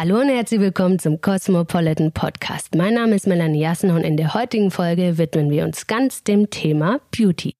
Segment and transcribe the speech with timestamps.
[0.00, 2.76] Hallo und herzlich willkommen zum Cosmopolitan Podcast.
[2.76, 6.50] Mein Name ist Melanie Jassen und in der heutigen Folge widmen wir uns ganz dem
[6.50, 7.57] Thema Beauty.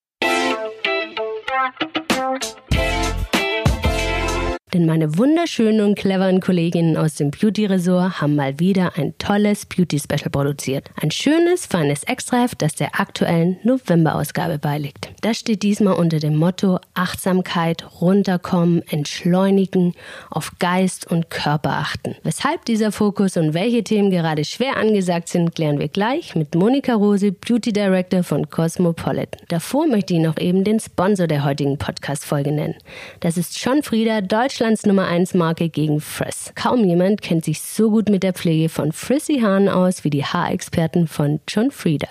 [4.74, 10.30] Denn meine wunderschönen und cleveren Kolleginnen aus dem Beauty-Ressort haben mal wieder ein tolles Beauty-Special
[10.30, 10.90] produziert.
[11.00, 15.10] Ein schönes, feines Extraheft, das der aktuellen November-Ausgabe beiliegt.
[15.22, 19.94] Das steht diesmal unter dem Motto Achtsamkeit, runterkommen, entschleunigen,
[20.30, 22.16] auf Geist und Körper achten.
[22.22, 26.94] Weshalb dieser Fokus und welche Themen gerade schwer angesagt sind, klären wir gleich mit Monika
[26.94, 29.40] Rose, Beauty Director von Cosmopolitan.
[29.48, 32.74] Davor möchte ich noch eben den Sponsor der heutigen Podcast-Folge nennen.
[33.20, 36.50] Das ist John Frieda, Deutsch Deutschlands Nummer 1 Marke gegen Frizz.
[36.56, 40.24] Kaum jemand kennt sich so gut mit der Pflege von Frizzy Haaren aus wie die
[40.24, 42.08] Haarexperten von John Frieda.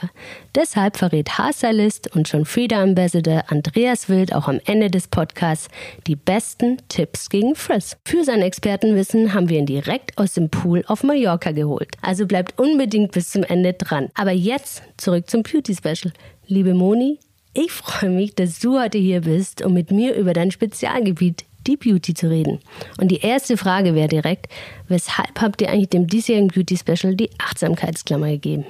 [0.56, 5.68] Deshalb verrät Haarstylist und John Frieda Ambassador Andreas Wild auch am Ende des Podcasts
[6.08, 7.98] die besten Tipps gegen Frizz.
[8.06, 11.98] Für sein Expertenwissen haben wir ihn direkt aus dem Pool auf Mallorca geholt.
[12.02, 14.08] Also bleibt unbedingt bis zum Ende dran.
[14.14, 16.14] Aber jetzt zurück zum Beauty Special.
[16.48, 17.20] Liebe Moni,
[17.54, 21.84] ich freue mich, dass du heute hier bist, um mit mir über dein Spezialgebiet Deep
[21.84, 22.60] Beauty zu reden.
[23.00, 24.48] Und die erste Frage wäre direkt,
[24.88, 28.66] weshalb habt ihr eigentlich dem diesjährigen Beauty Special die Achtsamkeitsklammer gegeben?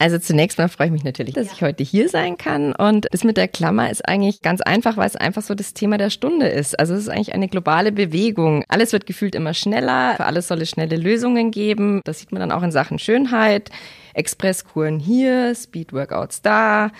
[0.00, 1.52] Also zunächst mal freue ich mich natürlich, dass ja.
[1.52, 2.74] ich heute hier sein kann.
[2.74, 5.98] Und das mit der Klammer ist eigentlich ganz einfach, weil es einfach so das Thema
[5.98, 6.78] der Stunde ist.
[6.80, 8.64] Also es ist eigentlich eine globale Bewegung.
[8.68, 10.14] Alles wird gefühlt immer schneller.
[10.16, 12.00] Für alles soll es schnelle Lösungen geben.
[12.04, 13.68] Das sieht man dann auch in Sachen Schönheit.
[14.14, 16.90] Expresskuren hier, Speedworkouts da,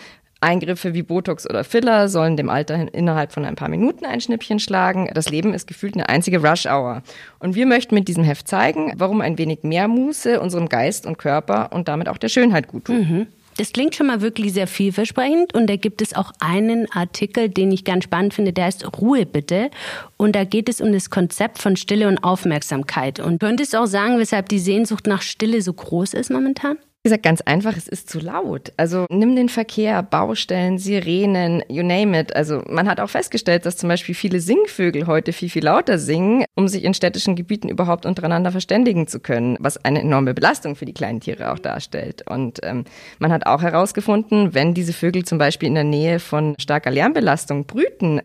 [0.41, 4.58] Eingriffe wie Botox oder Filler sollen dem Alter innerhalb von ein paar Minuten ein Schnippchen
[4.58, 5.10] schlagen.
[5.14, 7.02] Das Leben ist gefühlt eine einzige Rush-Hour.
[7.38, 11.18] Und wir möchten mit diesem Heft zeigen, warum ein wenig mehr Muße unserem Geist und
[11.18, 12.96] Körper und damit auch der Schönheit gut tut.
[12.96, 13.27] Mhm.
[13.56, 17.70] Das klingt schon mal wirklich sehr vielversprechend und da gibt es auch einen Artikel, den
[17.72, 19.70] ich ganz spannend finde, der heißt Ruhe bitte
[20.16, 23.20] und da geht es um das Konzept von Stille und Aufmerksamkeit.
[23.20, 26.78] Und könntest du auch sagen, weshalb die Sehnsucht nach Stille so groß ist momentan?
[27.02, 28.74] Wie gesagt, ganz einfach, es ist zu laut.
[28.76, 32.36] Also nimm den Verkehr, Baustellen, Sirenen, you name it.
[32.36, 36.44] Also man hat auch festgestellt, dass zum Beispiel viele Singvögel heute viel, viel lauter singen,
[36.56, 40.84] um sich in städtischen Gebieten überhaupt untereinander verständigen zu können, was eine enorme Belastung für
[40.84, 42.28] die kleinen Tiere auch darstellt.
[42.28, 42.84] Und ähm,
[43.18, 47.64] man hat auch herausgefunden, wenn diese Vögel zum Beispiel in der Nähe von starker Lärmbelastung
[47.64, 48.20] brüten,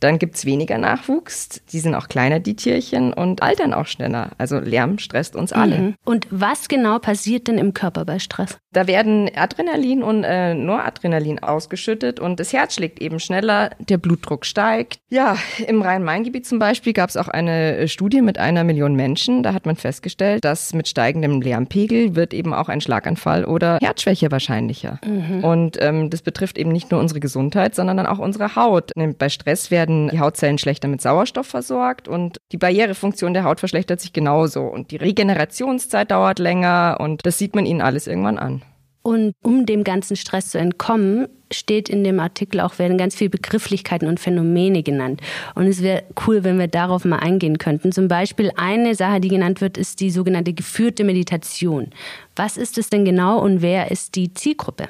[0.00, 4.30] dann gibt's weniger Nachwuchs, die sind auch kleiner, die Tierchen, und altern auch schneller.
[4.38, 5.78] Also Lärm stresst uns alle.
[5.78, 5.94] Mhm.
[6.04, 8.58] Und was genau passiert denn im Körper bei Stress?
[8.72, 14.44] Da werden Adrenalin und äh, Noradrenalin ausgeschüttet und das Herz schlägt eben schneller, der Blutdruck
[14.44, 15.00] steigt.
[15.08, 15.36] Ja,
[15.66, 19.42] im Rhein-Main-Gebiet zum Beispiel gab es auch eine äh, Studie mit einer Million Menschen.
[19.42, 24.30] Da hat man festgestellt, dass mit steigendem Lärmpegel wird eben auch ein Schlaganfall oder Herzschwäche
[24.30, 25.00] wahrscheinlicher.
[25.04, 25.42] Mhm.
[25.42, 28.92] Und ähm, das betrifft eben nicht nur unsere Gesundheit, sondern dann auch unsere Haut.
[29.18, 34.00] Bei Stress werden die Hautzellen schlechter mit Sauerstoff versorgt und die Barrierefunktion der Haut verschlechtert
[34.00, 38.62] sich genauso und die Regenerationszeit dauert länger und das sieht man ihnen alles irgendwann an.
[39.02, 43.30] Und um dem ganzen Stress zu entkommen, steht in dem Artikel auch, werden ganz viele
[43.30, 45.22] Begrifflichkeiten und Phänomene genannt.
[45.54, 47.90] Und es wäre cool, wenn wir darauf mal eingehen könnten.
[47.90, 51.88] Zum Beispiel eine Sache, die genannt wird, ist die sogenannte geführte Meditation.
[52.36, 54.88] Was ist es denn genau und wer ist die Zielgruppe?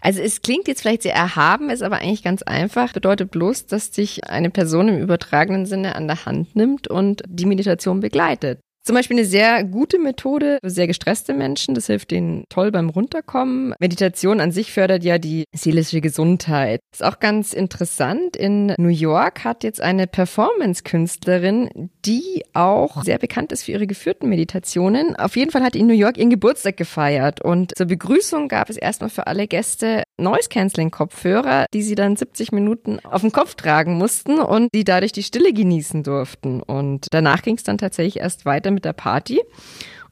[0.00, 2.92] Also es klingt jetzt vielleicht sehr erhaben, ist aber eigentlich ganz einfach.
[2.92, 7.46] Bedeutet bloß, dass sich eine Person im übertragenen Sinne an der Hand nimmt und die
[7.46, 8.60] Meditation begleitet.
[8.86, 11.74] Zum Beispiel eine sehr gute Methode für sehr gestresste Menschen.
[11.74, 13.74] Das hilft denen toll beim Runterkommen.
[13.80, 16.78] Meditation an sich fördert ja die seelische Gesundheit.
[16.92, 18.36] Ist auch ganz interessant.
[18.36, 24.28] In New York hat jetzt eine Performance-Künstlerin, die auch sehr bekannt ist für ihre geführten
[24.28, 25.16] Meditationen.
[25.16, 27.40] Auf jeden Fall hat in New York ihren Geburtstag gefeiert.
[27.40, 33.00] Und zur Begrüßung gab es erstmal für alle Gäste Noise-Canceling-Kopfhörer, die sie dann 70 Minuten
[33.00, 36.62] auf dem Kopf tragen mussten und die dadurch die Stille genießen durften.
[36.62, 39.40] Und danach ging es dann tatsächlich erst weiter mit der Party.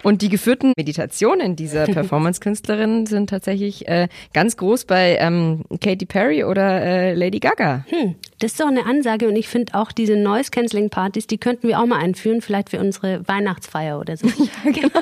[0.05, 6.45] Und die geführten Meditationen dieser Performance-Künstlerin sind tatsächlich äh, ganz groß bei ähm, Katy Perry
[6.45, 7.87] oder äh, Lady Gaga.
[7.89, 11.81] Hm, das ist doch eine Ansage und ich finde auch diese Noise-Canceling-Partys, die könnten wir
[11.81, 14.27] auch mal einführen, vielleicht für unsere Weihnachtsfeier oder so.
[14.65, 15.01] ja, genau.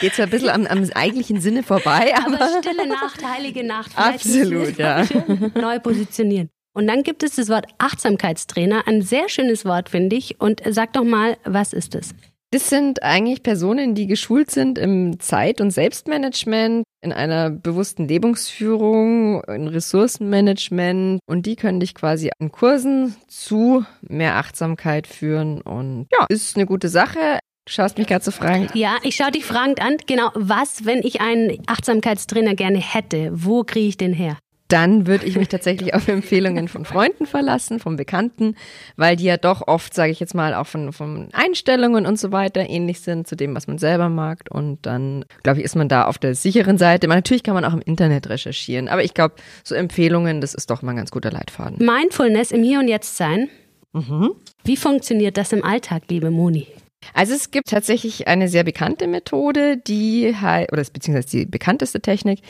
[0.00, 2.42] Geht zwar ein bisschen am, am eigentlichen Sinne vorbei, aber...
[2.42, 3.92] aber stille Nacht, heilige Nacht.
[3.94, 5.06] Absolut, ja.
[5.54, 6.50] Neu positionieren.
[6.72, 10.40] Und dann gibt es das Wort Achtsamkeitstrainer, ein sehr schönes Wort, finde ich.
[10.40, 12.14] Und sag doch mal, was ist es?
[12.52, 19.42] Das sind eigentlich Personen, die geschult sind im Zeit- und Selbstmanagement, in einer bewussten Lebensführung,
[19.44, 26.26] in Ressourcenmanagement und die können dich quasi an Kursen zu mehr Achtsamkeit führen und ja,
[26.28, 27.40] ist eine gute Sache.
[27.66, 28.76] Du schaust mich gerade so fragend.
[28.76, 29.96] Ja, ich schaue dich fragend an.
[30.06, 33.30] Genau, was, wenn ich einen Achtsamkeitstrainer gerne hätte?
[33.32, 34.38] Wo kriege ich den her?
[34.68, 38.56] Dann würde ich mich tatsächlich auf Empfehlungen von Freunden verlassen, von Bekannten,
[38.96, 42.32] weil die ja doch oft, sage ich jetzt mal, auch von, von Einstellungen und so
[42.32, 44.44] weiter ähnlich sind zu dem, was man selber mag.
[44.50, 47.08] Und dann, glaube ich, ist man da auf der sicheren Seite.
[47.08, 50.70] Man, natürlich kann man auch im Internet recherchieren, aber ich glaube, so Empfehlungen, das ist
[50.70, 51.84] doch mal ein ganz guter Leitfaden.
[51.84, 53.48] Mindfulness im Hier und Jetzt sein.
[53.92, 54.32] Mhm.
[54.64, 56.66] Wie funktioniert das im Alltag, liebe Moni?
[57.14, 62.40] Also es gibt tatsächlich eine sehr bekannte Methode, die heißt, oder beziehungsweise die bekannteste Technik,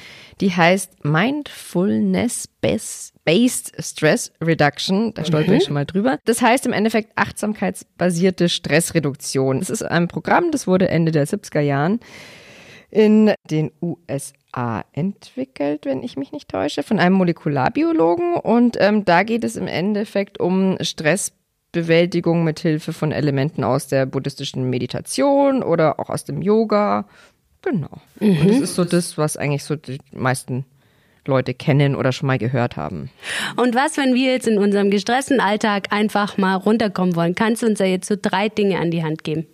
[0.40, 3.12] die heißt Mindfulness-Based
[3.78, 5.12] Stress Reduction.
[5.14, 5.56] Da stolper mhm.
[5.56, 6.18] ich schon mal drüber.
[6.24, 9.58] Das heißt im Endeffekt achtsamkeitsbasierte Stressreduktion.
[9.58, 12.00] Es ist ein Programm, das wurde Ende der 70er Jahren
[12.90, 18.34] in den USA entwickelt, wenn ich mich nicht täusche, von einem Molekularbiologen.
[18.34, 21.32] Und ähm, da geht es im Endeffekt um Stress
[21.72, 27.06] Bewältigung mit Hilfe von Elementen aus der buddhistischen Meditation oder auch aus dem Yoga.
[27.62, 28.00] Genau.
[28.20, 28.40] Mhm.
[28.40, 30.64] Und das ist so das, was eigentlich so die meisten
[31.26, 33.10] Leute kennen oder schon mal gehört haben.
[33.56, 37.34] Und was, wenn wir jetzt in unserem gestressten Alltag einfach mal runterkommen wollen?
[37.34, 39.46] Kannst du uns da jetzt so drei Dinge an die Hand geben?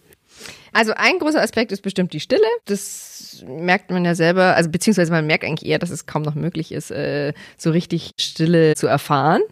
[0.73, 2.47] Also ein großer Aspekt ist bestimmt die Stille.
[2.67, 6.35] Das merkt man ja selber, also beziehungsweise man merkt eigentlich eher, dass es kaum noch
[6.35, 9.43] möglich ist, äh, so richtig Stille zu erfahren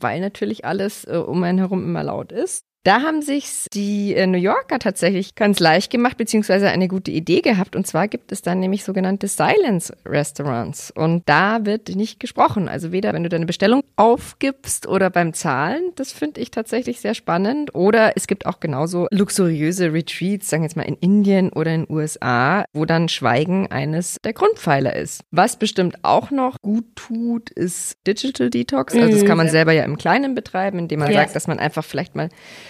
[0.00, 2.67] weil natürlich alles äh, um einen herum immer laut ist.
[2.84, 7.40] Da haben sich die äh, New Yorker tatsächlich ganz leicht gemacht, beziehungsweise eine gute Idee
[7.40, 7.76] gehabt.
[7.76, 10.90] Und zwar gibt es dann nämlich sogenannte Silence Restaurants.
[10.92, 12.68] Und da wird nicht gesprochen.
[12.68, 15.90] Also weder, wenn du deine Bestellung aufgibst oder beim Zahlen.
[15.96, 17.74] Das finde ich tatsächlich sehr spannend.
[17.74, 21.84] Oder es gibt auch genauso luxuriöse Retreats, sagen wir jetzt mal in Indien oder in
[21.84, 25.22] den USA, wo dann Schweigen eines der Grundpfeiler ist.
[25.30, 28.94] Was bestimmt auch noch gut tut, ist Digital Detox.
[28.94, 29.50] Also das kann man mhm.
[29.50, 31.20] selber ja im Kleinen betreiben, indem man ja.
[31.20, 32.28] sagt, dass man einfach vielleicht mal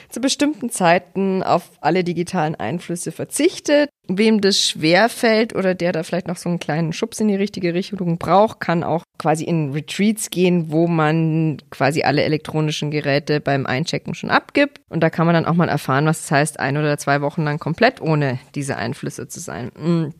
[0.08, 3.90] zu bestimmten Zeiten auf alle digitalen Einflüsse verzichtet.
[4.10, 7.34] Wem das schwer fällt oder der da vielleicht noch so einen kleinen Schubs in die
[7.34, 13.40] richtige Richtung braucht, kann auch quasi in Retreats gehen, wo man quasi alle elektronischen Geräte
[13.40, 14.80] beim Einchecken schon abgibt.
[14.88, 17.20] Und da kann man dann auch mal erfahren, was es das heißt, ein oder zwei
[17.20, 19.68] Wochen lang komplett ohne diese Einflüsse zu sein.
[19.70, 20.14] Und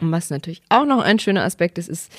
[0.00, 2.12] was natürlich auch noch ein schöner Aspekt ist, ist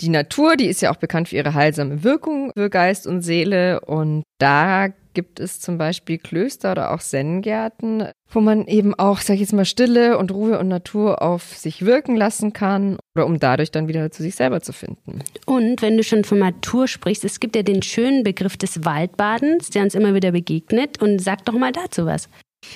[0.00, 3.80] die Natur, die ist ja auch bekannt für ihre heilsame Wirkung für Geist und Seele.
[3.80, 9.34] Und da gibt es zum Beispiel Klöster oder auch Zen-Gärten, wo man eben auch, sag
[9.34, 13.38] ich jetzt mal, Stille und Ruhe und Natur auf sich wirken lassen kann oder um
[13.38, 15.20] dadurch dann wieder zu sich selber zu finden.
[15.46, 19.70] Und wenn du schon von Natur sprichst, es gibt ja den schönen Begriff des Waldbadens,
[19.70, 21.00] der uns immer wieder begegnet.
[21.00, 22.28] Und sag doch mal dazu was.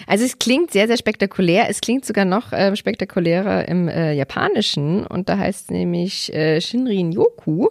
[0.07, 1.69] Also es klingt sehr, sehr spektakulär.
[1.69, 6.61] Es klingt sogar noch äh, spektakulärer im äh, Japanischen und da heißt es nämlich äh,
[6.61, 7.69] Shinrin Yoku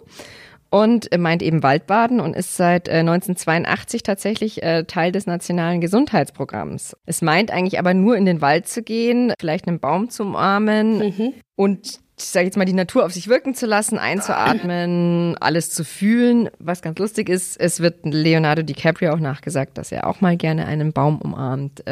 [0.70, 6.96] und meint eben Waldbaden und ist seit 1982 äh, tatsächlich äh, Teil des nationalen Gesundheitsprogramms.
[7.06, 10.98] Es meint eigentlich aber nur in den Wald zu gehen, vielleicht einen Baum zu umarmen
[10.98, 11.34] mhm.
[11.56, 15.84] und ich sage jetzt mal, die Natur auf sich wirken zu lassen, einzuatmen, alles zu
[15.84, 16.50] fühlen.
[16.58, 20.66] Was ganz lustig ist, es wird Leonardo DiCaprio auch nachgesagt, dass er auch mal gerne
[20.66, 21.84] einen Baum umarmt.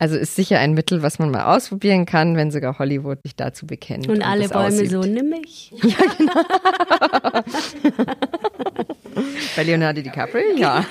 [0.00, 3.66] Also ist sicher ein Mittel, was man mal ausprobieren kann, wenn sogar Hollywood sich dazu
[3.66, 4.06] bekennt.
[4.06, 4.90] Und, und alle Bäume aussieht.
[4.90, 5.72] so, nimm mich.
[5.82, 6.34] Ja, genau.
[9.56, 10.84] Bei Leonardo DiCaprio, ja.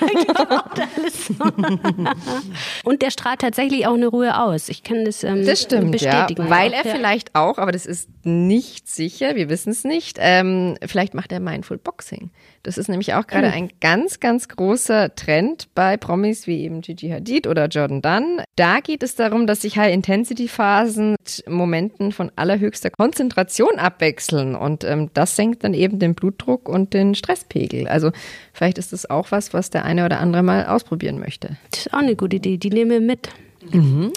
[2.84, 4.68] und der strahlt tatsächlich auch eine Ruhe aus.
[4.68, 6.44] Ich kann das, ähm, das stimmt, bestätigen.
[6.44, 6.94] Ja, weil er ja.
[6.94, 11.40] vielleicht auch, aber das ist nicht sicher, wir wissen es nicht, ähm, vielleicht macht er
[11.40, 12.30] Mindful Boxing.
[12.62, 13.52] Das ist nämlich auch gerade mhm.
[13.54, 18.42] ein ganz, ganz großer Trend bei Promis wie eben Gigi Hadid oder Jordan Dunn.
[18.56, 25.10] Da geht es darum, dass sich High-Intensity-Phasen mit Momenten von allerhöchster Konzentration abwechseln und ähm,
[25.14, 27.88] das senkt dann eben den Blutdruck und den Stresspegel.
[27.88, 28.10] Also
[28.52, 31.56] vielleicht ist das auch was, was der eine oder andere mal ausprobieren möchte.
[31.70, 33.28] Das ist auch eine gute Idee, die nehmen wir mit.
[33.72, 34.12] Mhm.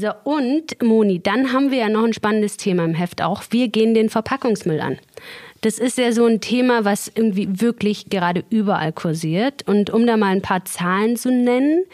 [0.00, 3.42] So, und Moni, dann haben wir ja noch ein spannendes Thema im Heft auch.
[3.50, 4.98] Wir gehen den Verpackungsmüll an.
[5.60, 9.66] Das ist ja so ein Thema, was irgendwie wirklich gerade überall kursiert.
[9.66, 11.84] Und um da mal ein paar Zahlen zu nennen,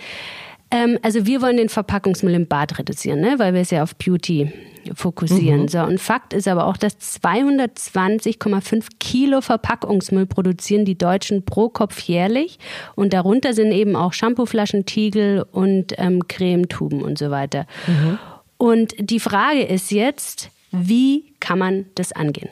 [0.70, 3.38] ähm, also wir wollen den Verpackungsmüll im Bad reduzieren, ne?
[3.38, 4.52] weil wir es ja auf Beauty
[4.94, 5.62] fokussieren.
[5.62, 5.68] Mhm.
[5.68, 12.00] So, und Fakt ist aber auch, dass 220,5 Kilo Verpackungsmüll produzieren die Deutschen pro Kopf
[12.00, 12.58] jährlich.
[12.94, 17.66] Und darunter sind eben auch Shampooflaschen, Tiegel und ähm, Cremetuben und so weiter.
[17.86, 18.18] Mhm.
[18.58, 22.50] Und die Frage ist jetzt, wie kann man das angehen?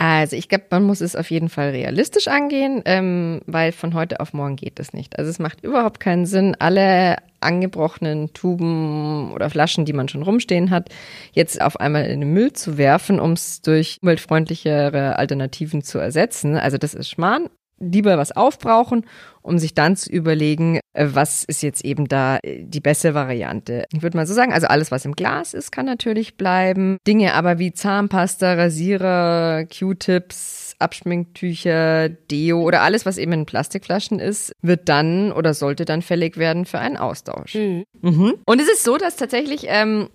[0.00, 4.20] Also ich glaube, man muss es auf jeden Fall realistisch angehen, ähm, weil von heute
[4.20, 5.18] auf morgen geht es nicht.
[5.18, 10.70] Also es macht überhaupt keinen Sinn, alle angebrochenen Tuben oder Flaschen, die man schon rumstehen
[10.70, 10.88] hat,
[11.32, 16.56] jetzt auf einmal in den Müll zu werfen, um es durch umweltfreundlichere Alternativen zu ersetzen.
[16.56, 17.48] Also das ist Schmarrn
[17.80, 19.06] lieber was aufbrauchen,
[19.42, 23.84] um sich dann zu überlegen, äh, was ist jetzt eben da äh, die beste Variante.
[23.92, 26.98] Ich würde mal so sagen, also alles, was im Glas ist, kann natürlich bleiben.
[27.06, 34.52] Dinge aber wie Zahnpasta, Rasierer, Q-Tips, Abschminktücher, Deo oder alles, was eben in Plastikflaschen ist,
[34.62, 37.54] wird dann oder sollte dann fällig werden für einen Austausch.
[37.54, 37.84] Mhm.
[38.00, 38.34] Mhm.
[38.46, 40.08] Und es ist so, dass tatsächlich, ähm,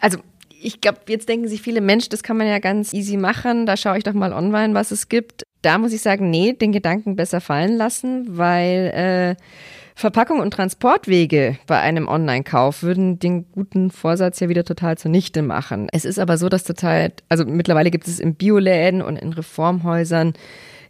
[0.00, 0.18] also
[0.62, 3.66] ich glaube, jetzt denken sich viele, Mensch, das kann man ja ganz easy machen.
[3.66, 5.44] Da schaue ich doch mal online, was es gibt.
[5.62, 9.42] Da muss ich sagen, nee, den Gedanken besser fallen lassen, weil äh,
[9.98, 15.88] Verpackung und Transportwege bei einem Online-Kauf würden den guten Vorsatz ja wieder total zunichte machen.
[15.90, 20.34] Es ist aber so, dass total, also mittlerweile gibt es in Bioläden und in Reformhäusern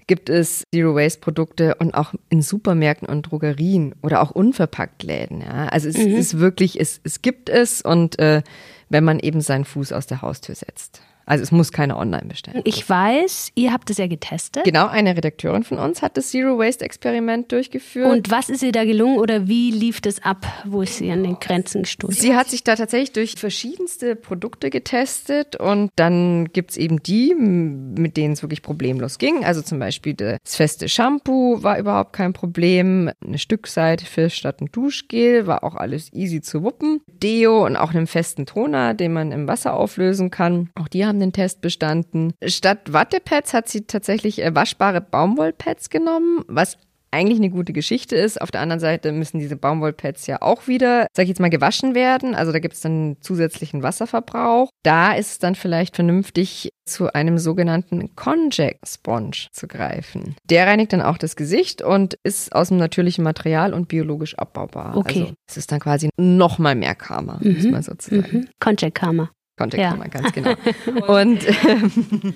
[0.09, 5.41] gibt es Zero Waste Produkte und auch in Supermärkten und Drogerien oder auch unverpackt Läden.
[5.41, 5.67] Ja.
[5.69, 6.15] Also es mhm.
[6.15, 8.43] ist wirklich, es, es gibt es und äh,
[8.89, 11.01] wenn man eben seinen Fuß aus der Haustür setzt.
[11.27, 12.63] Also es muss keine online bestellen.
[12.65, 14.63] Ich weiß, ihr habt es ja getestet.
[14.65, 18.11] Genau, eine Redakteurin von uns hat das Zero Waste Experiment durchgeführt.
[18.11, 21.25] Und was ist ihr da gelungen oder wie lief das ab, wo ist sie an
[21.25, 22.21] den Grenzen gestoßen?
[22.21, 27.35] Sie hat sich da tatsächlich durch verschiedenste Produkte getestet und dann gibt es eben die,
[27.35, 29.45] mit denen es wirklich problemlos ging.
[29.45, 33.11] Also zum Beispiel das feste Shampoo war überhaupt kein Problem.
[33.25, 37.01] Eine Stückseife statt ein Duschgel war auch alles easy zu wuppen.
[37.09, 40.71] Deo und auch einen festen Toner, den man im Wasser auflösen kann.
[40.77, 42.35] Auch die haben haben den Test bestanden.
[42.45, 46.79] Statt Wattepads hat sie tatsächlich äh, waschbare Baumwollpads genommen, was
[47.13, 48.41] eigentlich eine gute Geschichte ist.
[48.41, 51.95] Auf der anderen Seite müssen diese Baumwollpads ja auch wieder, sag ich jetzt mal, gewaschen
[51.95, 52.35] werden.
[52.35, 54.69] Also da gibt es dann zusätzlichen Wasserverbrauch.
[54.83, 60.37] Da ist es dann vielleicht vernünftig, zu einem sogenannten Conjac Sponge zu greifen.
[60.45, 64.97] Der reinigt dann auch das Gesicht und ist aus dem natürlichen Material und biologisch abbaubar.
[64.97, 65.21] Okay.
[65.23, 67.55] Also es ist dann quasi noch mal mehr Karma, mhm.
[67.55, 68.39] muss man sozusagen.
[68.39, 68.49] Mhm.
[68.61, 69.31] Conjac Karma.
[69.57, 69.97] Contact ja.
[70.09, 70.55] ganz genau.
[71.09, 72.35] Und ähm,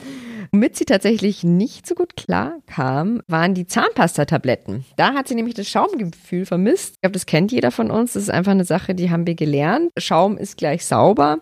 [0.53, 4.85] womit sie tatsächlich nicht so gut klar kam, waren die Zahnpastatabletten.
[4.97, 6.95] Da hat sie nämlich das Schaumgefühl vermisst.
[6.95, 8.15] Ich glaube, das kennt jeder von uns.
[8.15, 9.91] Das ist einfach eine Sache, die haben wir gelernt.
[9.99, 11.41] Schaum ist gleich sauber.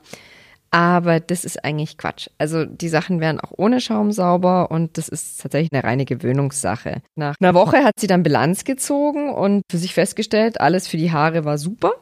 [0.71, 2.29] Aber das ist eigentlich Quatsch.
[2.37, 7.01] Also die Sachen werden auch ohne Schaum sauber und das ist tatsächlich eine reine Gewöhnungssache.
[7.17, 11.11] Nach einer Woche hat sie dann Bilanz gezogen und für sich festgestellt, alles für die
[11.11, 11.95] Haare war super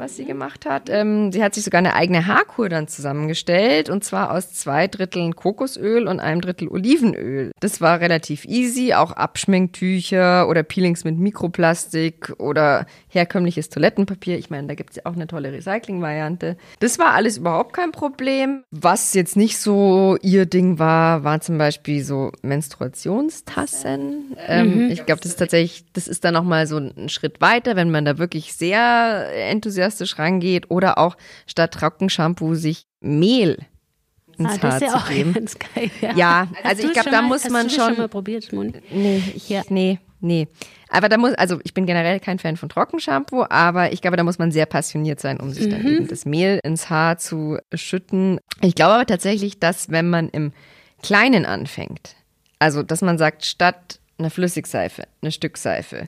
[0.00, 0.88] was sie gemacht hat.
[0.90, 5.36] Ähm, sie hat sich sogar eine eigene Haarkur dann zusammengestellt und zwar aus zwei Dritteln
[5.36, 7.52] Kokosöl und einem Drittel Olivenöl.
[7.60, 14.38] Das war relativ easy, auch Abschminktücher oder Peelings mit Mikroplastik oder herkömmliches Toilettenpapier.
[14.38, 16.56] Ich meine, da gibt es ja auch eine tolle Recycling-Variante.
[16.80, 18.64] Das war alles überhaupt kein Problem.
[18.70, 24.36] Was jetzt nicht so ihr Ding war, waren zum Beispiel so Menstruationstassen.
[24.46, 24.90] Ähm, mhm.
[24.90, 28.04] Ich glaube, das ist tatsächlich, das ist dann nochmal so ein Schritt weiter, wenn man
[28.04, 31.16] da wirklich sehr enthusiastisch enthusiastisch rangeht oder auch
[31.46, 33.58] statt Trockenshampoo sich Mehl
[34.38, 35.34] ins ah, Haar ja zu geben.
[35.74, 36.14] Geil, ja.
[36.14, 37.88] ja, also ich glaube, da muss man hast schon.
[37.88, 38.72] schon mal probiert, Moni?
[38.90, 39.62] Nee, ich, ja.
[39.68, 40.48] nee, nee.
[40.88, 44.24] Aber da muss, also ich bin generell kein Fan von Trockenshampoo, aber ich glaube, da
[44.24, 45.70] muss man sehr passioniert sein, um sich mhm.
[45.70, 48.40] dann eben das Mehl ins Haar zu schütten.
[48.60, 50.52] Ich glaube aber tatsächlich, dass wenn man im
[51.02, 52.16] Kleinen anfängt,
[52.58, 56.06] also dass man sagt, statt einer Flüssigseife, eine Stückseife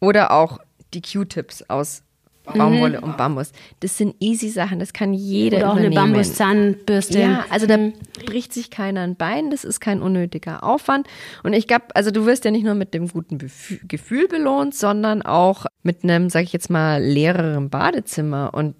[0.00, 0.58] oder auch
[0.92, 2.03] die Q-Tips aus
[2.44, 3.04] Baumwolle mhm.
[3.04, 3.52] und Bambus.
[3.80, 7.18] Das sind easy Sachen, das kann jeder Oder auch eine Bambuszahnbürste.
[7.18, 7.94] Ja, also da mhm.
[8.26, 11.06] bricht sich keiner ein Bein, das ist kein unnötiger Aufwand.
[11.42, 15.22] Und ich glaube, also du wirst ja nicht nur mit dem guten Gefühl belohnt, sondern
[15.22, 18.52] auch mit einem, sag ich jetzt mal, leereren Badezimmer.
[18.52, 18.74] Und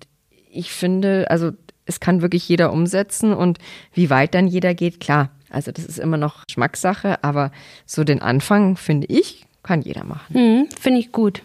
[0.50, 1.52] ich finde, also
[1.86, 3.58] es kann wirklich jeder umsetzen und
[3.92, 5.30] wie weit dann jeder geht, klar.
[5.50, 7.50] Also das ist immer noch Geschmackssache, aber
[7.86, 10.34] so den Anfang, finde ich, kann jeder machen.
[10.34, 11.42] Mhm, finde ich gut.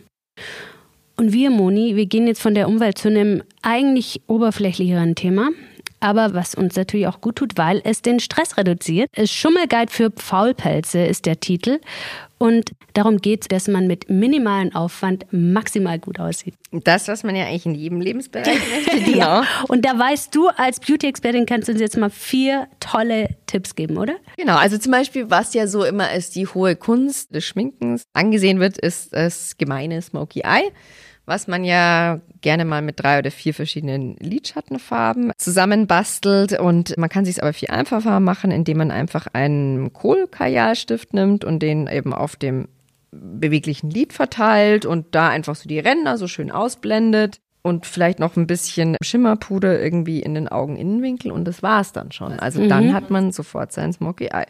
[1.20, 5.50] Und wir, Moni, wir gehen jetzt von der Umwelt zu einem eigentlich oberflächlicheren Thema.
[6.00, 9.10] Aber was uns natürlich auch gut tut, weil es den Stress reduziert.
[9.26, 11.82] Schummelguide für Faulpelze ist der Titel.
[12.38, 16.54] Und darum geht es, dass man mit minimalem Aufwand maximal gut aussieht.
[16.72, 18.58] Das, was man ja eigentlich in jedem Lebensbereich
[18.88, 19.12] möchte.
[19.12, 19.42] genau.
[19.42, 19.44] ja.
[19.68, 23.98] Und da weißt du als Beauty-Expertin, kannst du uns jetzt mal vier tolle Tipps geben,
[23.98, 24.16] oder?
[24.38, 28.62] Genau, also zum Beispiel, was ja so immer als die hohe Kunst des Schminkens angesehen
[28.62, 30.72] wird, ist das gemeine Smoky Eye
[31.30, 36.60] was man ja gerne mal mit drei oder vier verschiedenen Lidschattenfarben zusammenbastelt.
[36.60, 41.60] Und man kann sich aber viel einfacher machen, indem man einfach einen Kohlkajalstift nimmt und
[41.60, 42.68] den eben auf dem
[43.12, 48.36] beweglichen Lid verteilt und da einfach so die Ränder so schön ausblendet und vielleicht noch
[48.36, 52.40] ein bisschen Schimmerpuder irgendwie in den Augeninnenwinkel und das war es dann schon.
[52.40, 52.70] Also mhm.
[52.70, 54.48] dann hat man sofort sein Smoky Eye.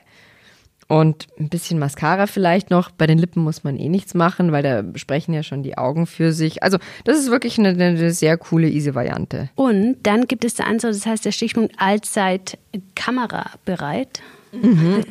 [0.90, 2.90] Und ein bisschen Mascara vielleicht noch.
[2.90, 6.08] Bei den Lippen muss man eh nichts machen, weil da sprechen ja schon die Augen
[6.08, 6.64] für sich.
[6.64, 9.50] Also das ist wirklich eine, eine sehr coole, easy Variante.
[9.54, 12.58] Und dann gibt es der Ansatz, das heißt der Stichpunkt allzeit
[12.96, 14.22] kamerabereit.
[14.52, 15.04] Mhm.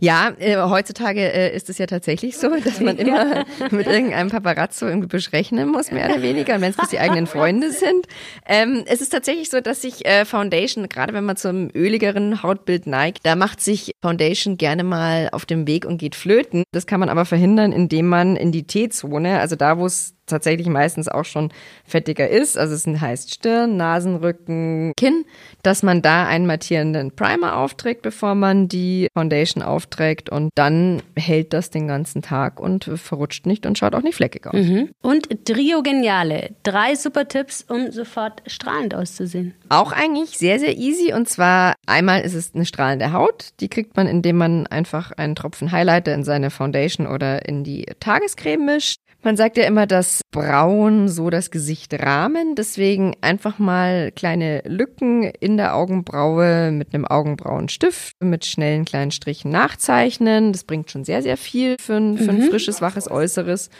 [0.00, 4.86] Ja, äh, heutzutage äh, ist es ja tatsächlich so, dass man immer mit irgendeinem Paparazzo
[4.86, 8.06] irgendwie beschrechnen muss, mehr oder weniger, wenn es die eigenen Freunde sind.
[8.46, 12.86] Ähm, es ist tatsächlich so, dass sich äh, Foundation, gerade wenn man zum öligeren Hautbild
[12.86, 16.64] neigt, da macht sich Foundation gerne mal auf dem Weg und geht flöten.
[16.72, 20.68] Das kann man aber verhindern, indem man in die T-Zone, also da, wo es tatsächlich
[20.68, 21.52] meistens auch schon
[21.84, 25.24] fettiger ist, also es heißt Stirn, Nasenrücken, Kinn,
[25.62, 31.52] dass man da einen mattierenden Primer aufträgt, bevor man die Foundation aufträgt und dann hält
[31.52, 34.54] das den ganzen Tag und verrutscht nicht und schaut auch nicht fleckig aus.
[34.54, 34.90] Mhm.
[35.02, 39.54] Und Trio Geniale, drei super Tipps, um sofort strahlend auszusehen.
[39.68, 43.96] Auch eigentlich sehr, sehr easy und zwar einmal ist es eine strahlende Haut, die kriegt
[43.96, 49.00] man, indem man einfach einen Tropfen Highlighter in seine Foundation oder in die Tagescreme mischt.
[49.22, 52.54] Man sagt ja immer, dass Braun so das Gesicht rahmen.
[52.54, 59.50] Deswegen einfach mal kleine Lücken in der Augenbraue mit einem Augenbrauenstift mit schnellen kleinen Strichen
[59.50, 60.52] nachzeichnen.
[60.52, 62.50] Das bringt schon sehr, sehr viel für ein, für ein mhm.
[62.50, 63.70] frisches, waches Äußeres.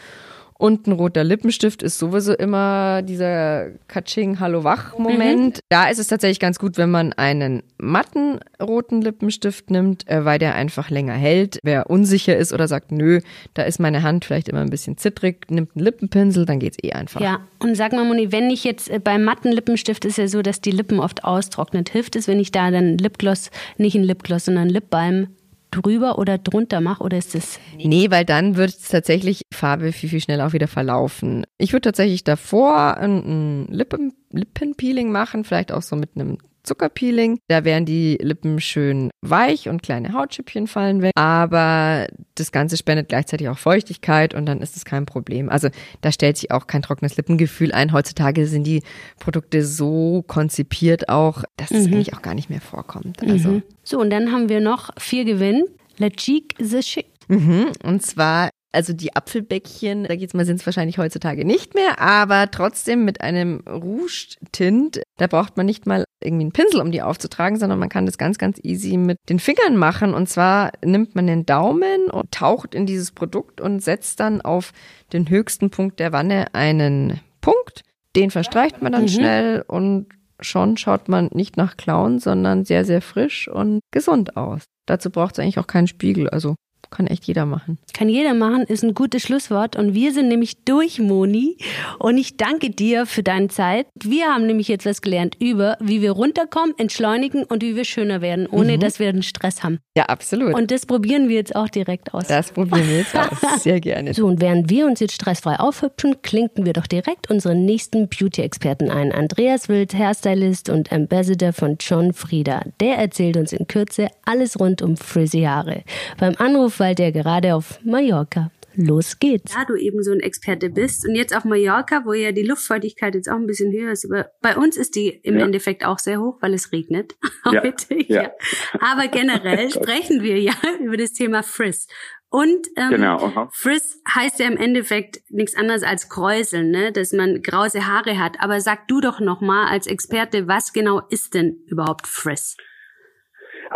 [0.57, 5.57] Und ein roter Lippenstift ist sowieso immer dieser Katsching Hallo Wach Moment.
[5.57, 5.61] Mhm.
[5.69, 10.39] Da ist es tatsächlich ganz gut, wenn man einen matten roten Lippenstift nimmt, äh, weil
[10.39, 11.59] der einfach länger hält.
[11.63, 13.21] Wer unsicher ist oder sagt, nö,
[13.53, 16.93] da ist meine Hand vielleicht immer ein bisschen zittrig, nimmt einen Lippenpinsel, dann geht's eh
[16.93, 17.21] einfach.
[17.21, 20.41] Ja, und sag mal, Moni, wenn ich jetzt äh, beim matten Lippenstift ist ja so,
[20.41, 21.89] dass die Lippen oft austrocknet.
[21.89, 25.27] Hilft es, wenn ich da dann Lipgloss, nicht ein Lipgloss, sondern Lipbalm
[25.71, 27.59] drüber oder drunter mache oder ist es?
[27.77, 31.45] Nee, weil dann wird es tatsächlich Farbe viel, viel schneller auch wieder verlaufen.
[31.57, 37.39] Ich würde tatsächlich davor ein, ein Lippen, Lippenpeeling machen, vielleicht auch so mit einem Zuckerpeeling.
[37.47, 41.11] Da wären die Lippen schön weich und kleine Hautschüppchen fallen weg.
[41.15, 45.49] Aber das Ganze spendet gleichzeitig auch Feuchtigkeit und dann ist es kein Problem.
[45.49, 45.69] Also
[46.01, 47.93] da stellt sich auch kein trockenes Lippengefühl ein.
[47.93, 48.83] Heutzutage sind die
[49.19, 51.77] Produkte so konzipiert auch, dass mhm.
[51.77, 53.23] es eigentlich auch gar nicht mehr vorkommt.
[53.23, 53.49] Also.
[53.49, 53.63] Mhm.
[53.83, 55.63] So, und dann haben wir noch vier Gewinn.
[55.97, 57.07] Le Chic the Chic.
[57.27, 61.99] Mhm, und zwar also die Apfelbäckchen, da geht's mal, sind es wahrscheinlich heutzutage nicht mehr,
[61.99, 67.01] aber trotzdem mit einem Rouge-Tint, da braucht man nicht mal irgendwie einen Pinsel, um die
[67.01, 70.13] aufzutragen, sondern man kann das ganz, ganz easy mit den Fingern machen.
[70.13, 74.73] Und zwar nimmt man den Daumen und taucht in dieses Produkt und setzt dann auf
[75.13, 77.83] den höchsten Punkt der Wanne einen Punkt.
[78.15, 79.09] Den verstreicht man dann mhm.
[79.09, 80.07] schnell und
[80.39, 84.63] schon schaut man nicht nach Clown, sondern sehr, sehr frisch und gesund aus.
[84.85, 86.29] Dazu braucht es eigentlich auch keinen Spiegel.
[86.29, 86.55] Also
[86.89, 87.77] kann echt jeder machen.
[87.93, 89.75] Kann jeder machen, ist ein gutes Schlusswort.
[89.75, 91.57] Und wir sind nämlich durch, Moni.
[91.99, 93.87] Und ich danke dir für deine Zeit.
[93.95, 98.21] Wir haben nämlich jetzt was gelernt über, wie wir runterkommen, entschleunigen und wie wir schöner
[98.21, 98.79] werden, ohne mhm.
[98.79, 99.79] dass wir einen Stress haben.
[99.95, 100.53] Ja, absolut.
[100.53, 102.27] Und das probieren wir jetzt auch direkt aus.
[102.27, 103.29] Das probieren wir jetzt aus.
[103.63, 104.13] Sehr gerne.
[104.13, 108.89] So, und während wir uns jetzt stressfrei aufhübschen, klinken wir doch direkt unseren nächsten Beauty-Experten
[108.89, 109.11] ein.
[109.11, 112.61] Andreas Wild, Hairstylist und Ambassador von John Frieda.
[112.79, 115.83] Der erzählt uns in Kürze alles rund um frizzy Haare.
[116.19, 118.51] Beim Anruf weil der gerade auf Mallorca.
[118.79, 119.55] Los geht's.
[119.55, 123.15] Ja, du eben so ein Experte bist und jetzt auf Mallorca, wo ja die Luftfeuchtigkeit
[123.15, 125.45] jetzt auch ein bisschen höher ist, aber bei uns ist die im ja.
[125.45, 127.15] Endeffekt auch sehr hoch, weil es regnet
[127.51, 127.63] ja.
[127.63, 127.95] heute.
[128.07, 128.21] Ja.
[128.23, 128.31] ja.
[128.79, 131.87] Aber generell sprechen wir ja über das Thema Frizz.
[132.29, 136.91] Und ähm, genau, Frizz heißt ja im Endeffekt nichts anderes als Kräuseln, ne?
[136.91, 138.41] dass man grause Haare hat.
[138.41, 142.57] Aber sag du doch noch mal als Experte, was genau ist denn überhaupt Frizz?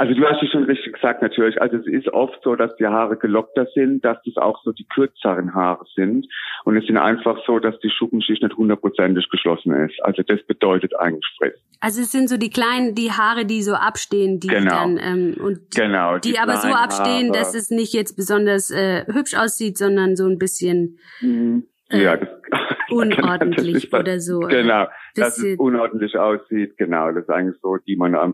[0.02, 1.62] Also du hast es schon richtig gesagt natürlich.
[1.62, 4.88] Also es ist oft so, dass die Haare gelockter sind, dass das auch so die
[4.88, 6.26] kürzeren Haare sind.
[6.66, 10.04] Und es sind einfach so, dass die Schuppenschicht nicht hundertprozentig geschlossen ist.
[10.04, 11.54] Also das bedeutet eigentlich Stress.
[11.82, 14.72] Also es sind so die kleinen, die Haare, die so abstehen, die genau.
[14.72, 17.38] dann ähm, und genau, die, die aber so abstehen, Haare.
[17.38, 21.68] dass es nicht jetzt besonders äh, hübsch aussieht, sondern so ein bisschen mhm.
[21.92, 22.30] äh, ja, das,
[22.90, 24.40] unordentlich oder so.
[24.40, 26.76] Genau, dass es unordentlich aussieht.
[26.80, 28.34] Genau, das ist eigentlich so, die man am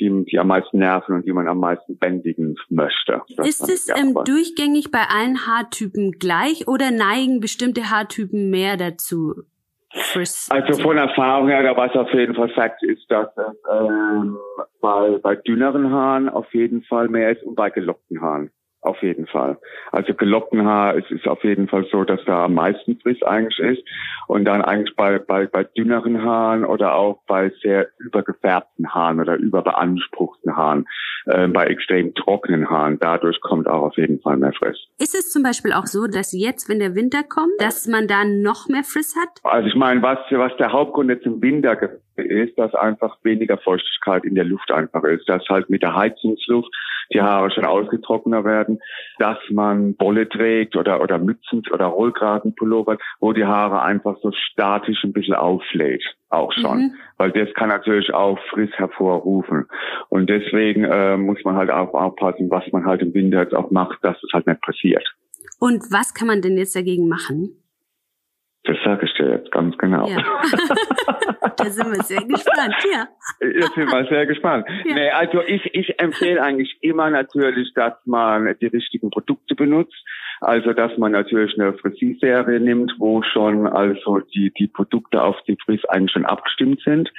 [0.00, 3.22] die, die am meisten nerven und die man am meisten bändigen möchte.
[3.44, 9.34] Ist es ähm, durchgängig bei allen Haartypen gleich oder neigen bestimmte Haartypen mehr dazu?
[10.50, 14.36] Also von Erfahrung her, was auf jeden Fall sagt, ist, dass es ähm,
[14.80, 18.50] bei, bei dünneren Haaren auf jeden Fall mehr ist und bei gelockten Haaren.
[18.80, 19.58] Auf jeden Fall.
[19.90, 23.58] Also gelockten Haar, es ist auf jeden Fall so, dass da am meisten Friss eigentlich
[23.58, 23.82] ist.
[24.28, 29.36] Und dann eigentlich bei, bei, bei dünneren Haaren oder auch bei sehr übergefärbten Haaren oder
[29.36, 30.86] überbeanspruchten Haaren,
[31.26, 34.78] äh, bei extrem trockenen Haaren, dadurch kommt auch auf jeden Fall mehr Friss.
[34.98, 38.24] Ist es zum Beispiel auch so, dass jetzt, wenn der Winter kommt, dass man da
[38.24, 39.40] noch mehr Friss hat?
[39.42, 41.76] Also ich meine, was, was der Hauptgrund jetzt im Winter
[42.16, 45.28] ist, dass einfach weniger Feuchtigkeit in der Luft einfach ist.
[45.28, 46.68] Dass halt mit der Heizungsluft
[47.12, 48.80] die Haare schon ausgetrockneter werden,
[49.18, 55.02] dass man Wolle trägt oder, oder Mützen oder Rollkragenpullover, wo die Haare einfach so statisch
[55.04, 56.02] ein bisschen auflädt.
[56.30, 56.78] Auch schon.
[56.78, 56.94] Mhm.
[57.16, 59.66] Weil das kann natürlich auch Friss hervorrufen.
[60.10, 63.70] Und deswegen äh, muss man halt auch aufpassen, was man halt im Winter jetzt auch
[63.70, 65.04] macht, dass das halt nicht passiert.
[65.58, 67.56] Und was kann man denn jetzt dagegen machen?
[68.68, 70.06] Das sage ich dir jetzt ganz genau.
[70.06, 70.18] Ja.
[71.56, 73.08] da sind wir sehr gespannt, ja.
[73.40, 74.66] Jetzt sind wir sehr gespannt.
[74.84, 74.94] Ja.
[74.94, 79.96] Nee, also ich, ich empfehle eigentlich immer natürlich, dass man die richtigen Produkte benutzt.
[80.40, 85.56] Also dass man natürlich eine Frisierserie nimmt, wo schon also die, die Produkte auf die
[85.64, 87.12] Frizz eigentlich schon abgestimmt sind.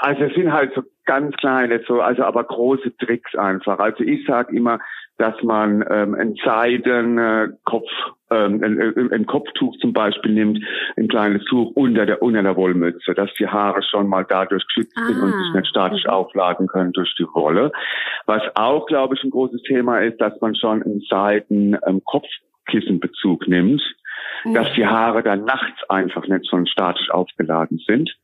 [0.00, 3.78] Also es sind halt so ganz kleine, so, also aber große Tricks einfach.
[3.78, 4.78] Also ich sage immer,
[5.18, 7.88] dass man ähm, einen Seidenkopf,
[8.30, 10.62] ähm, ein, ein Kopftuch zum Beispiel nimmt,
[10.96, 14.96] ein kleines Tuch unter der unter der Wollmütze, dass die Haare schon mal dadurch geschützt
[14.96, 15.06] ah.
[15.06, 16.10] sind und sich nicht statisch mhm.
[16.10, 17.72] aufladen können durch die Wolle.
[18.26, 22.02] Was auch, glaube ich, ein großes Thema ist, dass man schon einen Seiden ähm,
[22.66, 23.82] Kopfkissenbezug nimmt,
[24.44, 24.54] mhm.
[24.54, 28.14] dass die Haare dann nachts einfach nicht so statisch aufgeladen sind.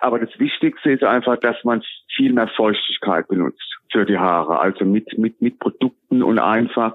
[0.00, 1.82] Aber das Wichtigste ist einfach, dass man
[2.14, 4.58] viel mehr Feuchtigkeit benutzt für die Haare.
[4.58, 6.94] Also mit, mit, mit Produkten und einfach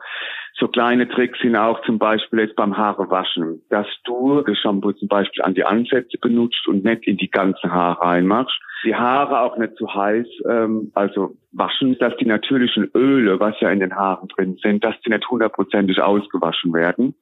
[0.59, 4.91] so kleine Tricks sind auch zum Beispiel jetzt beim Haare waschen, dass du das Shampoo
[4.91, 8.57] zum Beispiel an die Ansätze benutzt und nicht in die ganzen Haare reinmachst.
[8.83, 13.69] Die Haare auch nicht zu heiß, ähm, also waschen, dass die natürlichen Öle, was ja
[13.69, 17.13] in den Haaren drin sind, dass die nicht hundertprozentig ausgewaschen werden.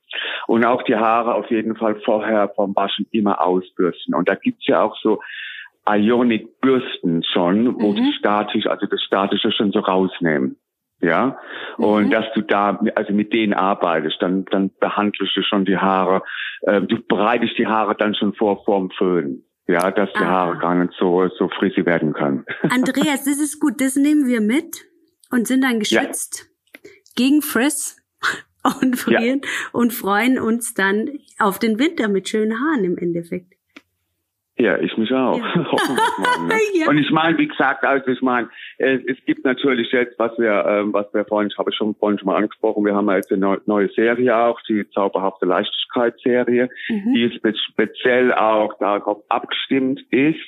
[0.48, 4.16] Und auch die Haare auf jeden Fall vorher vom Waschen immer ausbürsten.
[4.16, 5.22] Und da gibt's ja auch so
[5.88, 7.96] Ionic Bürsten schon, wo mhm.
[7.96, 10.58] die statisch, also das Statische schon so rausnehmen.
[11.02, 11.38] Ja,
[11.78, 12.10] und mhm.
[12.10, 16.24] dass du da, also mit denen arbeitest, dann, dann behandelst du schon die Haare,
[16.62, 19.44] äh, du bereitest die Haare dann schon vor vorm Föhn.
[19.68, 20.26] Ja, dass die Aha.
[20.26, 22.46] Haare gar nicht so, so frissi werden können.
[22.70, 24.86] Andreas, das ist gut, das nehmen wir mit
[25.32, 26.90] und sind dann geschützt ja.
[27.16, 27.98] gegen Friss
[28.82, 29.50] und frieren ja.
[29.74, 33.54] und freuen uns dann auf den Winter mit schönen Haaren im Endeffekt.
[34.58, 35.38] Ja, ich mich auch.
[35.38, 35.44] Ja.
[35.58, 36.54] mal, ne?
[36.80, 36.88] ja.
[36.88, 40.66] Und ich meine, wie gesagt, also ich meine, es, es gibt natürlich jetzt, was wir,
[40.66, 43.60] ähm, was wir vorhin, habe ich schon vorhin schon mal angesprochen, wir haben jetzt eine
[43.66, 47.14] neue Serie auch, die zauberhafte Leichtigkeitsserie, mhm.
[47.14, 50.40] die spe speziell auch darauf abgestimmt ist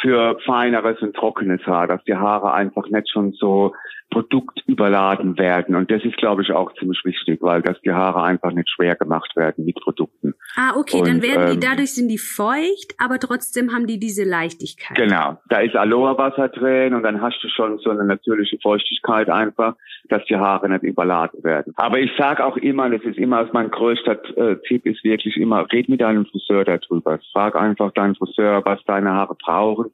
[0.00, 3.72] für feineres und trockenes Haar, dass die Haare einfach nicht schon so
[4.12, 5.74] produktüberladen werden.
[5.74, 8.94] Und das ist, glaube ich, auch ziemlich wichtig, weil dass die Haare einfach nicht schwer
[8.94, 10.31] gemacht werden mit Produkten.
[10.54, 13.98] Ah, okay, und, dann werden die, ähm, dadurch sind die feucht, aber trotzdem haben die
[13.98, 14.96] diese Leichtigkeit.
[14.96, 19.76] Genau, da ist Aloe-Wasser drin und dann hast du schon so eine natürliche Feuchtigkeit einfach,
[20.08, 21.72] dass die Haare nicht überladen werden.
[21.76, 25.66] Aber ich sage auch immer, das ist immer mein größter äh, Tipp, ist wirklich immer,
[25.72, 27.18] red mit deinem Friseur darüber.
[27.32, 29.90] Frag einfach deinen Friseur, was deine Haare brauchen.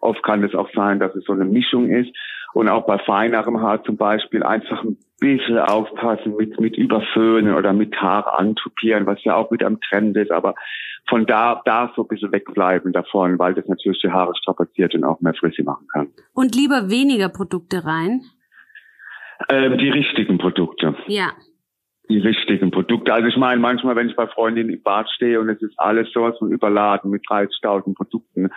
[0.00, 2.10] Oft kann es auch sein, dass es so eine Mischung ist.
[2.54, 7.72] Und auch bei feinerem Haar zum Beispiel einfach ein bisschen aufpassen mit, mit Überföhnen oder
[7.72, 10.30] mit Haare antupieren, was ja auch mit am Trend ist.
[10.30, 10.54] Aber
[11.08, 15.04] von da, da so ein bisschen wegbleiben davon, weil das natürlich die Haare strapaziert und
[15.04, 16.08] auch mehr Frissi machen kann.
[16.34, 18.22] Und lieber weniger Produkte rein?
[19.48, 20.96] Ähm, die richtigen Produkte.
[21.06, 21.30] Ja
[22.08, 23.12] die richtigen Produkte.
[23.12, 26.10] Also ich meine, manchmal, wenn ich bei Freundinnen im Bad stehe und es ist alles
[26.12, 28.48] sowas von überladen mit 30.000 Produkten,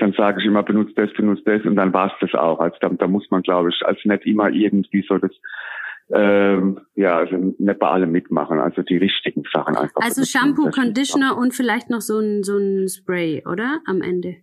[0.00, 2.60] dann sage ich immer, benutzt das, benutzt das und dann war's das auch.
[2.60, 5.32] Also da, da muss man, glaube ich, als nicht immer irgendwie so das
[6.12, 10.02] ähm, ja, also nicht bei allem mitmachen, also die richtigen Sachen einfach.
[10.02, 13.80] Also Shampoo, Conditioner und vielleicht noch so ein, so ein Spray, oder?
[13.86, 14.36] Am Ende.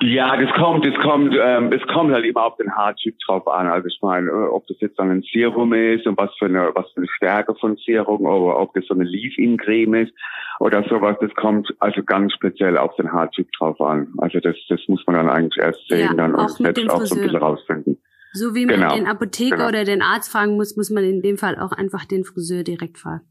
[0.00, 3.66] Ja, das kommt, das kommt, ähm, es kommt halt immer auf den Haartyp drauf an.
[3.66, 6.70] Also ich meine, äh, ob das jetzt dann ein Serum ist und was für eine,
[6.74, 10.12] was für eine Stärke von Serum oder ob das so eine Leave-In-Creme ist
[10.60, 14.08] oder sowas, das kommt also ganz speziell auf den Haartyp drauf an.
[14.18, 17.16] Also das, das muss man dann eigentlich erst sehen ja, dann und selbst auch so
[17.16, 17.98] ein bisschen rausfinden.
[18.32, 18.94] So wie man genau.
[18.94, 19.68] den Apotheker genau.
[19.68, 22.98] oder den Arzt fragen muss, muss man in dem Fall auch einfach den Friseur direkt
[22.98, 23.26] fragen.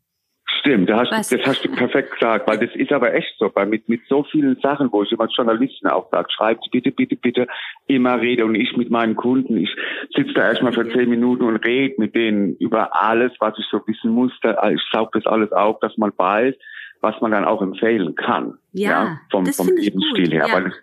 [0.67, 3.67] Stimmt, da hast, das hast du perfekt gesagt, weil das ist aber echt so, weil
[3.67, 7.47] mit, mit so vielen Sachen, wo ich immer Journalisten auch sage, schreibt bitte, bitte, bitte
[7.87, 9.73] immer rede und ich mit meinen Kunden, ich
[10.13, 13.81] sitze da erstmal für zehn Minuten und rede mit denen über alles, was ich so
[13.87, 14.33] wissen muss,
[14.71, 16.53] ich saug das alles auf, dass man weiß,
[16.99, 18.57] was man dann auch empfehlen kann.
[18.73, 20.47] Ja, ja vom, vom Lebensstil her.
[20.49, 20.53] Ja.
[20.53, 20.73] Weil das,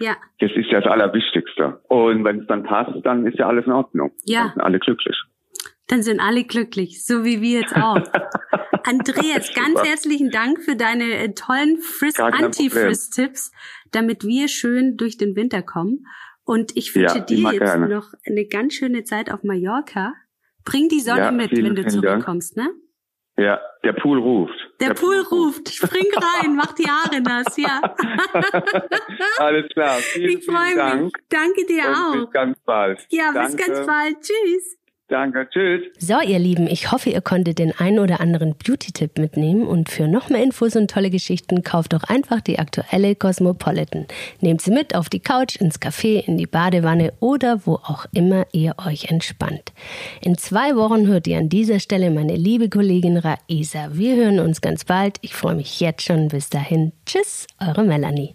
[0.00, 0.16] ja.
[0.40, 1.80] das ist ja das Allerwichtigste.
[1.88, 4.10] Und wenn es dann passt, dann ist ja alles in Ordnung.
[4.24, 4.40] Ja.
[4.40, 5.16] Dann sind alle glücklich.
[5.90, 7.96] Dann sind alle glücklich, so wie wir jetzt auch.
[8.84, 13.50] Andreas, ganz herzlichen Dank für deine äh, tollen Friss Anti-Friss-Tipps,
[13.90, 16.06] damit wir schön durch den Winter kommen.
[16.44, 17.88] Und ich wünsche ja, dir jetzt gerne.
[17.88, 20.14] noch eine ganz schöne Zeit auf Mallorca.
[20.64, 22.70] Bring die Sonne ja, mit, vielen, wenn du zurückkommst, ne?
[23.36, 24.54] Ja, der Pool ruft.
[24.80, 25.70] Der, der Pool, Pool, ruft.
[25.70, 27.80] Spring rein, mach die Haare nass, ja.
[29.38, 29.96] Alles klar.
[29.96, 31.12] Vielen, ich freue mich.
[31.28, 32.12] Danke dir Und auch.
[32.12, 33.06] Bis ganz bald.
[33.10, 33.56] Ja, Danke.
[33.56, 34.20] bis ganz bald.
[34.20, 34.79] Tschüss.
[35.10, 35.82] Danke, tschüss.
[35.98, 40.06] So, ihr Lieben, ich hoffe, ihr konntet den ein oder anderen Beauty-Tipp mitnehmen und für
[40.06, 44.06] noch mehr Infos und tolle Geschichten kauft doch einfach die aktuelle Cosmopolitan.
[44.40, 48.46] Nehmt sie mit auf die Couch, ins Café, in die Badewanne oder wo auch immer
[48.52, 49.72] ihr euch entspannt.
[50.22, 53.88] In zwei Wochen hört ihr an dieser Stelle meine liebe Kollegin Raisa.
[53.92, 55.16] Wir hören uns ganz bald.
[55.22, 56.28] Ich freue mich jetzt schon.
[56.28, 56.92] Bis dahin.
[57.04, 58.32] Tschüss, eure Melanie.